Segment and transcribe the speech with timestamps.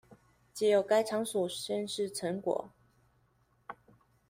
[0.51, 2.71] 藉由該場所宣示成果